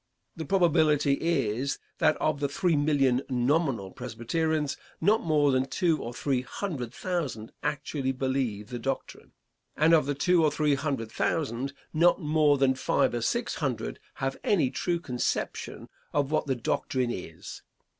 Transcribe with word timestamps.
The 0.35 0.45
probability 0.45 1.13
is 1.21 1.77
that 1.99 2.17
of 2.17 2.39
the 2.39 2.49
three 2.49 2.75
million 2.75 3.21
nominal 3.29 3.91
Presbyterians, 3.91 4.75
not 4.99 5.21
more 5.21 5.51
than 5.51 5.67
two 5.69 6.01
or 6.01 6.11
three 6.11 6.41
hundred 6.41 6.91
thousand 6.91 7.51
actually 7.61 8.11
believe 8.11 8.69
the 8.69 8.79
doctrine, 8.79 9.33
and 9.77 9.93
of 9.93 10.07
the 10.07 10.15
two 10.15 10.43
or 10.43 10.49
three 10.49 10.73
hundred 10.73 11.11
thousand, 11.11 11.73
not 11.93 12.19
more 12.19 12.57
than 12.57 12.73
five 12.73 13.13
or 13.13 13.21
six 13.21 13.53
hundred 13.57 13.99
have 14.15 14.37
any 14.43 14.71
true 14.71 14.99
conception 14.99 15.87
of 16.13 16.31
what 16.31 16.47
the 16.47 16.55
doctrine 16.55 17.11
is. 17.11 17.61